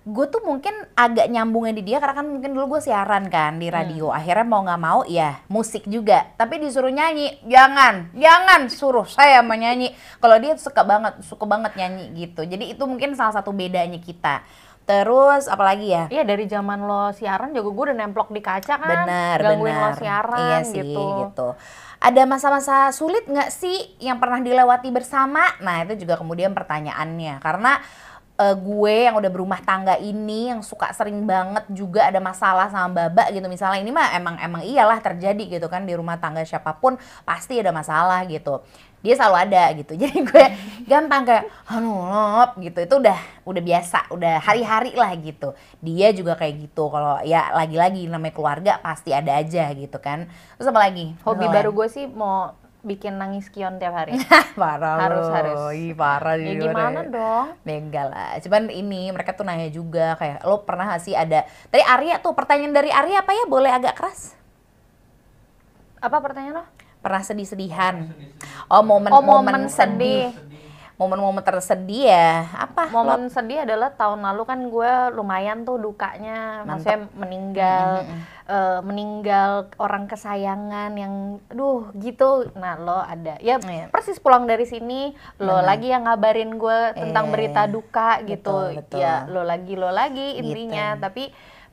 [0.06, 3.70] gue tuh mungkin agak nyambungnya di dia karena kan mungkin dulu gue siaran kan di
[3.70, 4.14] radio.
[4.14, 6.34] Akhirnya mau nggak mau ya musik juga.
[6.38, 9.94] Tapi disuruh nyanyi, jangan, jangan suruh saya menyanyi.
[10.22, 12.42] Kalau dia suka banget, suka banget nyanyi gitu.
[12.46, 14.46] Jadi itu mungkin salah satu bedanya kita.
[14.86, 16.06] Terus apalagi ya?
[16.14, 19.82] Iya dari zaman lo siaran juga gue udah nemplok di kaca kan Benar, gangguin benar.
[19.82, 21.06] lo siaran iya sih, gitu.
[21.26, 21.48] gitu.
[21.98, 25.42] Ada masa-masa sulit nggak sih yang pernah dilewati bersama?
[25.66, 27.42] Nah itu juga kemudian pertanyaannya.
[27.42, 27.82] Karena
[28.38, 33.10] eh, gue yang udah berumah tangga ini yang suka sering banget juga ada masalah sama
[33.10, 36.76] baba gitu misalnya ini mah emang emang iyalah terjadi gitu kan di rumah tangga siapa
[36.78, 38.60] pun pasti ada masalah gitu
[39.06, 40.46] dia selalu ada gitu jadi gue
[40.90, 45.54] gampang kayak aduh lop," gitu itu udah udah biasa udah hari-hari lah gitu
[45.86, 50.26] dia juga kayak gitu kalau ya lagi-lagi namanya keluarga pasti ada aja gitu kan
[50.58, 54.14] terus apa lagi Hobi baru gue sih mau bikin nangis kion tiap hari.
[54.62, 55.34] parah Harus, lo.
[55.34, 55.58] harus.
[55.74, 57.18] Ih, parah ya gimana deh.
[57.18, 57.48] dong?
[57.66, 58.30] Ya enggak lah.
[58.40, 62.38] Cuman ini mereka tuh nanya juga kayak lo pernah gak sih ada Tadi Arya tuh
[62.38, 63.50] pertanyaan dari Arya apa ya?
[63.50, 64.38] Boleh agak keras?
[65.98, 66.66] Apa pertanyaan lo?
[67.06, 68.10] Pernah sedih-sedihan.
[68.66, 70.34] Oh, momen Oh momen momen sedih.
[70.96, 72.48] Momen-momen tersedih ya.
[72.56, 72.88] Apa?
[72.88, 78.08] Momen sedih adalah tahun lalu kan gue lumayan tuh dukanya, maksudnya meninggal,
[78.48, 82.48] eh, meninggal orang kesayangan yang, aduh gitu.
[82.56, 83.92] Nah lo ada, ya Iya.
[83.92, 85.12] persis pulang dari sini,
[85.44, 87.74] lo lagi yang ngabarin gue tentang Iya, berita iya.
[87.76, 88.56] duka gitu.
[88.56, 89.00] Betul, betul.
[89.04, 90.96] Ya lo lagi lo lagi intinya.
[90.96, 91.04] Gitu.
[91.04, 91.24] Tapi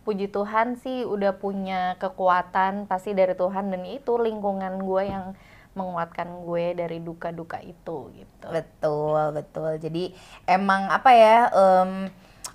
[0.02, 5.26] puji Tuhan sih udah punya kekuatan pasti dari Tuhan dan itu lingkungan gue yang
[5.72, 8.46] menguatkan gue dari duka-duka itu gitu.
[8.52, 9.80] Betul, betul.
[9.80, 10.12] Jadi
[10.44, 11.48] emang apa ya?
[11.48, 12.12] em,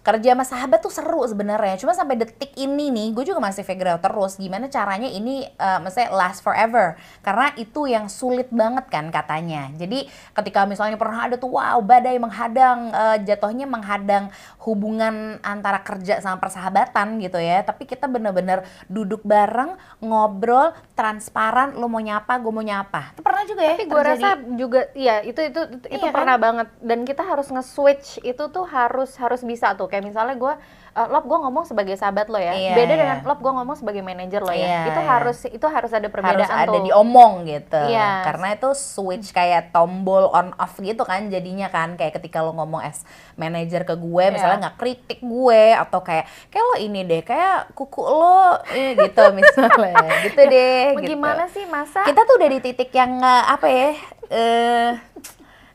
[0.07, 1.75] kerja sama sahabat tuh seru sebenarnya.
[1.75, 5.79] Cuma sampai detik ini nih, gue juga masih figure out terus gimana caranya ini eh,
[5.83, 6.95] maksudnya last forever.
[7.19, 9.67] Karena itu yang sulit banget kan katanya.
[9.75, 14.31] Jadi ketika misalnya pernah ada tuh wow badai menghadang, eh, jatuhnya menghadang
[14.63, 17.67] hubungan antara kerja sama persahabatan gitu ya.
[17.67, 21.75] Tapi kita bener-bener duduk bareng, ngobrol, transparan.
[21.75, 23.11] Lo mau nyapa, gue mau nyapa.
[23.11, 23.75] Itu pernah juga ya?
[23.75, 26.15] Tapi gue rasa juga iya itu itu itu, itu Iya kan?
[26.15, 30.53] pernah banget dan kita harus nge-switch itu tuh harus harus bisa tuh kayak misalnya gue
[30.93, 33.01] uh, lop gue ngomong sebagai sahabat lo ya Iya, beda iya.
[33.01, 35.09] dengan lop gue ngomong sebagai manajer lo ya Iya, itu iya.
[35.09, 38.21] harus itu harus ada perbedaan harus ada tuh diomong gitu Iya.
[38.21, 42.85] karena itu switch kayak tombol on off gitu kan jadinya kan kayak ketika lo ngomong
[42.85, 43.01] as
[43.33, 44.33] manager ke gue Iya.
[44.37, 49.23] misalnya nggak kritik gue atau kayak kayak lo ini deh kayak kuku lo eh, gitu
[49.41, 51.09] misalnya gitu deh Mau gitu.
[51.17, 53.89] gimana sih masa kita tuh udah di titik yang apa ya
[54.29, 54.91] eh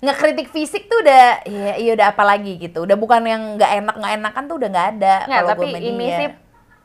[0.02, 3.94] ngekritik fisik tuh udah ya iya udah apa lagi gitu udah bukan yang nggak enak
[3.94, 6.18] nggak enakan tuh udah nggak ada Nggak, kalau tapi gue ini dia.
[6.18, 6.28] sih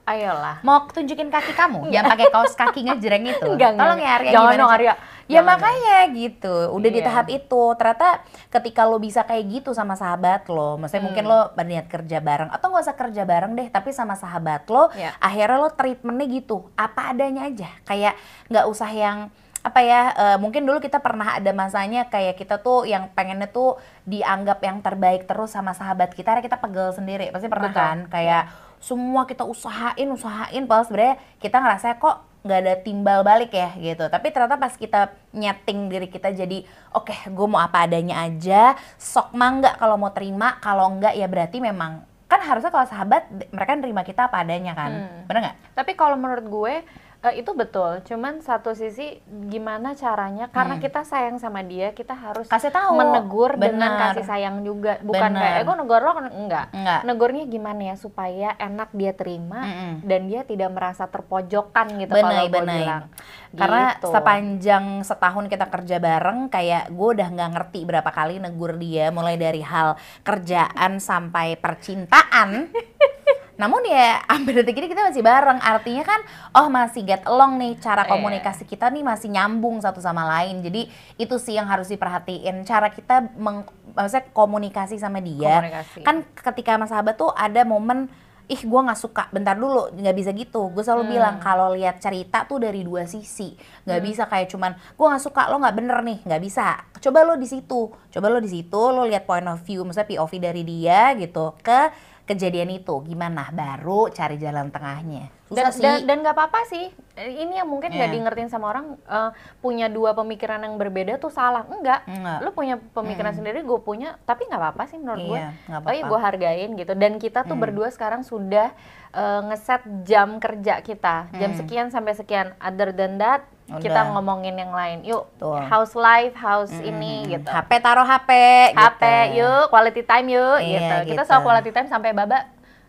[0.08, 1.91] ayolah Mau tunjukin kaki kamu?
[1.91, 3.43] Jangan pakai kaos kaki ngejreng itu.
[3.51, 4.71] Enggak, enggak, Tolong ya Arya Jangan dong?
[4.71, 4.86] Arya.
[4.88, 4.95] Ya
[5.27, 6.56] Jangan makanya gitu.
[6.71, 7.08] Udah di Iya.
[7.12, 7.63] tahap itu.
[7.75, 8.08] Ternyata
[8.47, 11.08] ketika lo bisa kayak gitu sama sahabat lo, maksudnya Hmm.
[11.12, 14.88] mungkin lo berniat kerja bareng atau nggak usah kerja bareng deh, tapi sama sahabat lo,
[14.95, 15.12] Iya.
[15.19, 17.67] akhirnya lo treatmentnya gitu, apa adanya aja.
[17.84, 18.15] Kayak
[18.47, 19.27] nggak usah yang
[19.65, 23.76] apa ya eh, mungkin dulu kita pernah ada masanya kayak kita tuh yang pengennya tuh
[24.08, 27.26] dianggap yang terbaik terus sama sahabat kita akhirnya kita pegel sendiri.
[27.34, 27.82] Pasti pernah Betul.
[27.82, 27.98] kan?
[28.08, 28.43] Kayak
[28.78, 32.17] semua kita usahain usahain padahal sebenarnya kita ngerasa kok
[32.48, 34.08] nggak ada timbal balik ya gitu.
[34.08, 36.63] Tapi ternyata pas kita nyeting diri kita jadi
[36.96, 41.28] oke gue mau apa adanya aja sok mah nggak kalau mau terima kalau enggak ya
[41.28, 43.24] berarti memang kan harusnya kalau sahabat
[43.56, 44.91] mereka nerima kita apa adanya kan.
[44.91, 45.24] Hmm.
[45.28, 45.58] bener nggak?
[45.76, 46.74] Tapi kalau menurut gue
[47.19, 47.99] eh, itu betul.
[48.01, 50.47] Cuman satu sisi gimana caranya?
[50.47, 52.53] Karena kita sayang sama dia, kita harus Hmm.
[52.53, 54.01] kasih tahu menegur dengan Bener.
[54.13, 55.01] kasih sayang juga.
[55.01, 55.41] Bukan Bener.
[55.41, 56.65] kayak, eh gue negur lo, enggak.
[56.71, 57.01] Enggak.
[57.03, 59.93] Negurnya gimana ya supaya enak dia terima Mm-mm.
[60.03, 63.03] dan dia tidak merasa terpojokan gitu kalau gue bilang.
[63.49, 64.08] Karena Gitu.
[64.08, 69.36] sepanjang setahun kita kerja bareng, kayak gue udah nggak ngerti berapa kali negur dia, mulai
[69.36, 72.67] dari hal kerjaan sampai percintaan.
[73.58, 75.58] Namun ya sampai detik ini kita masih bareng.
[75.58, 76.22] Artinya kan,
[76.54, 78.13] oh masih get along nih, cara Iya.
[78.13, 80.62] komunikasi kita nih masih nyambung satu sama lain.
[80.62, 82.62] Jadi itu sih yang harus diperhatiin.
[82.63, 85.58] Cara kita meng, maksudnya komunikasi sama dia.
[85.60, 86.00] Komunikasi.
[86.02, 88.08] Kan ketika sama sahabat tuh ada momen
[88.48, 90.88] ih gue nggak suka bentar dulu nggak bisa gitu gue Hmm.
[90.88, 93.52] selalu bilang kalau lihat cerita tuh dari dua sisi
[93.84, 97.36] nggak bisa kayak cuman gue nggak suka lo nggak bener nih nggak bisa coba lo
[97.36, 101.12] di situ coba lo di situ lo lihat point of view misalnya POV dari dia
[101.20, 101.91] gitu ke
[102.28, 103.00] kejadian itu?
[103.08, 103.48] Gimana?
[103.56, 105.32] Baru cari jalan tengahnya?
[105.48, 105.80] Dan sih.
[105.80, 106.92] dan dan nggak apa-apa sih.
[107.16, 108.16] Ini yang mungkin nggak Iya.
[108.16, 109.32] di ngertiin sama orang eh,
[109.63, 111.63] punya dua pemikiran yang berbeda tuh salah.
[111.72, 112.04] Enggak.
[112.04, 112.40] Enggak.
[112.44, 115.40] lu punya pemikiran sendiri gue punya tapi nggak apa-apa sih menurut gue.
[115.40, 116.94] Iya, nggak oh iya gue hargain gitu.
[117.00, 118.76] Dan kita tuh berdua sekarang sudah
[119.16, 121.32] eh, ngeset jam kerja kita.
[121.40, 122.52] Jam sekian sampai sekian.
[122.60, 124.15] Other than that kita Udah.
[124.15, 125.03] ngomongin yang lain.
[125.03, 125.60] Yuk Betul.
[125.67, 126.36] house life?
[126.39, 127.27] House ini?
[127.27, 127.43] Gitu.
[127.51, 128.32] HP taruh HP
[128.71, 129.43] HP gitu.
[129.43, 130.95] yuk quality time yuk Iya, gitu.
[131.12, 131.30] Kita gitu.
[131.30, 132.47] soal quality time sampai baba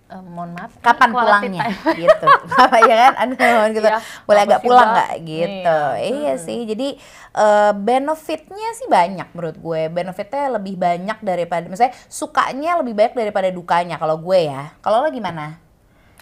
[0.08, 1.66] eh, mohon maaf kapan pulangnya?
[1.66, 1.98] time.
[2.06, 2.26] gitu.
[2.54, 3.12] Apa ya kan?
[3.26, 3.88] Aduh gitu.
[3.90, 5.12] Iya, boleh agak pulang nggak?
[5.26, 5.80] Gitu.
[5.98, 6.58] Iya, iya sih.
[6.62, 6.88] Jadi
[7.34, 9.82] eh, benefitnya sih banyak menurut gue.
[9.90, 14.78] Benefitnya lebih banyak daripada misalnya sukanya lebih banyak daripada dukanya kalau gue ya.
[14.78, 15.58] Kalau lo gimana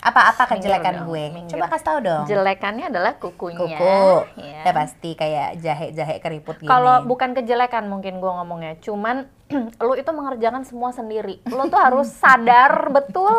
[0.07, 1.51] apa apa Minggir kejelekan dong, gue minggir.
[1.53, 3.59] coba kasih tahu dong Jelekannya adalah kukunya.
[3.59, 3.99] kuku
[4.39, 4.63] Ya.
[4.63, 9.27] ya pasti kayak jahe jahe keriput gini Kalau bukan kejelekan mungkin gua ngomongnya, cuman
[9.83, 11.43] lu itu mengerjakan semua sendiri.
[11.45, 13.35] Lu tuh harus sadar betul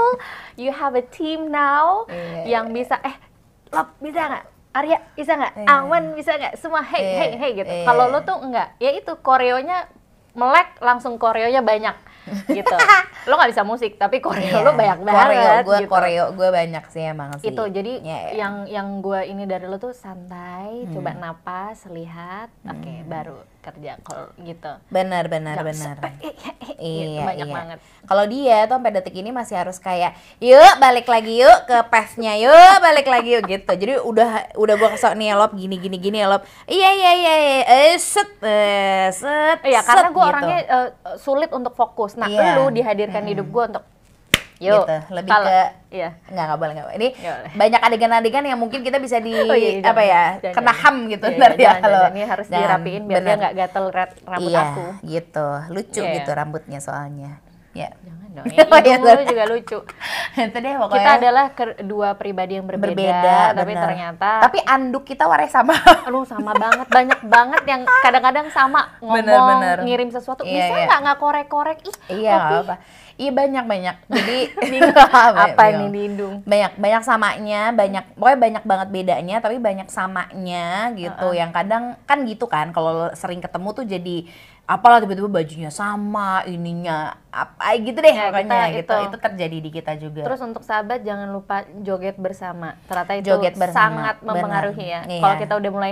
[0.54, 3.16] you have a team now Iya, yang bisa eh
[3.70, 4.46] Lop bisa nggak?
[4.74, 5.54] Arya bisa nggak?
[5.56, 5.68] Iya.
[5.74, 6.54] Awan bisa nggak?
[6.56, 7.72] Semua hey Iya, hey hey gitu.
[7.74, 7.84] iya.
[7.84, 9.88] Kalau lu tuh enggak, ya itu koreonya
[10.34, 11.96] melek langsung koreonya banyak
[12.58, 12.76] gitu.
[13.24, 15.90] lu nggak bisa musik tapi koreo Iya, lu banyak banget koreo gue gitu.
[15.90, 18.32] koreo gue banyak sih emang sih itu jadi Ya, ya.
[18.38, 20.94] yang yang gue ini dari lo tuh santai Hmm.
[20.94, 26.56] coba napas lihat oke baru kerja kalau gitu benar benar Jangan benar sepet, eh, eh,
[26.64, 27.56] eh, Iya, gitu, banyak iya.
[27.58, 31.76] banget Kalau dia tuh sampai detik ini masih harus kayak, yuk balik lagi yuk ke
[31.92, 33.68] pesnya, yuk balik lagi yuk gitu.
[33.68, 36.48] Jadi udah udah gua kesok nih ya lop gini gini gini ya lop.
[36.72, 37.62] Iya iya iya, iya.
[37.68, 39.60] eh set eh set.
[39.60, 40.32] Iya, karena gue gitu.
[40.32, 40.88] orangnya eh,
[41.20, 42.16] sulit untuk fokus.
[42.16, 42.56] Nah, Iya.
[42.64, 43.84] lu dihadirkan di hidup gue untuk
[44.60, 44.84] yuk.
[44.84, 46.10] Gitu, lebih kalau- ke- iya.
[46.26, 46.98] Nggak, nggak boleh, nggak boleh.
[46.98, 47.52] Ini boleh.
[47.54, 50.82] banyak adegan-adegan yang mungkin kita bisa di, Oh iya, apa jangan, ya, jangan, kena jangan.
[50.84, 52.02] ham gitu Iya, ntar iya, ya jangan, kalau.
[52.08, 53.38] Ini harus Jangan, dirapiin biar dia bener.
[53.38, 54.86] nggak gatel rat- rambut iya, aku.
[55.04, 55.48] gitu.
[55.70, 56.14] Lucu Iya.
[56.16, 57.32] gitu rambutnya soalnya.
[57.78, 57.90] Ya.
[58.02, 59.78] Jangan dong, ya, Oh, iya, juga lucu.
[60.34, 60.98] Itu deh pokoknya.
[60.98, 63.84] Kita adalah kedua pribadi yang berbeda, berbeda, tapi bener.
[63.86, 65.78] ternyata Tapi anduk kita warnanya sama.
[66.06, 69.78] Aduh sama banget, banyak banget yang kadang-kadang sama ngomong, Bener, bener.
[69.86, 70.42] ngirim sesuatu.
[70.42, 70.86] Iya, Bisa iya.
[70.90, 71.78] nggak nggak korek-korek?
[71.86, 72.76] Ih, Iya, apa-apa.
[73.18, 73.96] Iya banyak banyak.
[74.14, 74.38] Jadi
[75.50, 76.46] apa ini di hidung?
[76.46, 81.34] banyak banyak samanya, banyak pokoknya banyak banget bedanya, tapi banyak samanya gitu.
[81.34, 84.18] Yang kadang kan gitu kan, kalau sering ketemu tuh jadi
[84.68, 88.76] apalah tiba-tiba bajunya sama, ininya apa gitu deh Ya, pokoknya kita gitu.
[88.76, 89.08] itu.
[89.08, 90.22] Itu terjadi di kita juga.
[90.28, 92.76] Terus untuk sahabat jangan lupa joget bersama.
[92.86, 95.02] Ternyata itu Joget bersama, sangat mempengaruhi ya.
[95.02, 95.20] benar.
[95.24, 95.42] Kalau Iya.
[95.42, 95.92] kita udah mulai,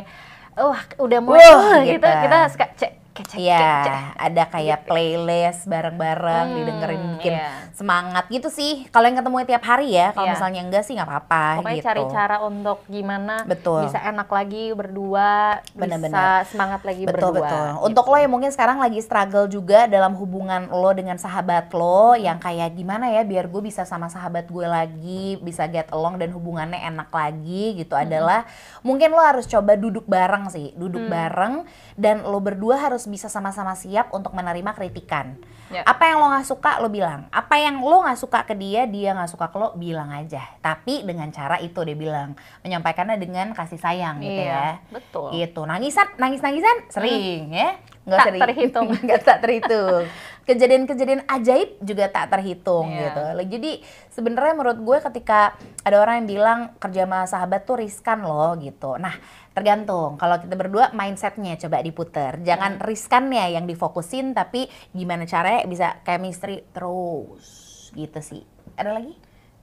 [0.53, 4.03] wah udah mulai uh, gitu, kita suka cek kecek kecek.
[4.17, 7.71] ada kayak playlist bareng-bareng Hmm, didengerin bikin iya.
[7.71, 8.83] semangat gitu sih.
[8.89, 10.33] Kalau yang ketemu tiap hari ya, kalau Iya.
[10.35, 11.87] misalnya enggak sih nggak apa-apa Pokoknya gitu.
[11.87, 13.87] cari cara untuk gimana Betul.
[13.87, 16.11] bisa enak lagi berdua, Bener-bener.
[16.11, 17.39] bisa semangat lagi betul berdua.
[17.39, 17.65] betul.
[17.71, 17.85] gitu.
[17.87, 22.35] Untuk lo yang mungkin sekarang lagi struggle juga dalam hubungan lo dengan sahabat lo yang
[22.37, 26.83] kayak gimana ya biar gue bisa sama sahabat gue lagi bisa get along dan hubungannya
[26.83, 28.43] enak lagi gitu adalah
[28.81, 31.09] mungkin lo harus coba duduk bareng sih, duduk Mm.
[31.09, 31.55] bareng
[31.95, 35.37] dan lo berdua harus bisa sama-sama siap untuk menerima kritikan.
[35.67, 35.81] Ya.
[35.81, 37.25] Apa yang lo nggak suka lo bilang.
[37.29, 40.41] Apa yang lo nggak suka ke dia, dia nggak suka ke lo bilang aja.
[40.59, 45.29] Tapi dengan cara itu dia bilang menyampaikannya dengan kasih sayang gitu Iya, ya betul.
[45.31, 48.87] gitu nangisan nangis nangisan sering ya nggak Tak di- terhitung.
[49.05, 50.03] nggak tak terhitung
[50.45, 53.01] kejadian-kejadian ajaib juga tak terhitung Iya.
[53.03, 53.71] gitu jadi
[54.09, 58.95] sebenarnya menurut gue ketika ada orang yang bilang kerja sama sahabat tuh riskan loh gitu
[58.95, 59.13] nah
[59.51, 62.83] tergantung kalau kita berdua mindsetnya coba diputer jangan Hmm.
[62.83, 67.45] riskannya yang difokusin tapi gimana caranya bisa chemistry terus
[67.91, 68.41] gitu sih
[68.73, 69.17] ada lagi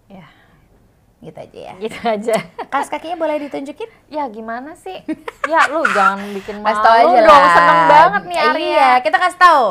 [0.06, 0.26] Ya.
[1.22, 1.74] gitu aja ya.
[1.78, 2.34] Gitu aja.
[2.74, 3.86] Kaos kakinya boleh ditunjukin?
[4.10, 5.06] Ya gimana sih?
[5.46, 7.30] Ya lu jangan bikin malu aja dong.
[7.30, 7.54] lah.
[7.54, 8.58] Seneng banget nih Arya.
[8.58, 9.64] Iya, kita kasih tahu.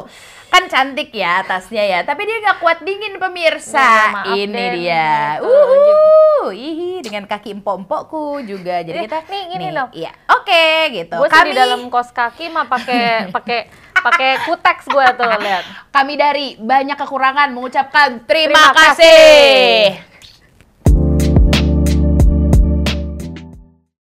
[0.52, 4.12] Kan cantik ya tasnya ya, tapi dia nggak kuat dingin pemirsa.
[4.28, 5.40] Ya, Ini deh, dia.
[5.40, 8.84] Uhuh, ihi dengan kaki empok-empokku juga.
[8.84, 9.90] Jadi Nih, kita nih, ini dong.
[9.96, 10.12] Iya.
[10.28, 11.16] Oke, gitu.
[11.16, 13.04] Gue sih di dalam kos kaki mah pakai
[13.36, 13.60] pakai
[13.96, 15.64] pakai kuteks gue tuh lihat.
[15.94, 20.11] kami dari banyak kekurangan mengucapkan terima, Terima kasih.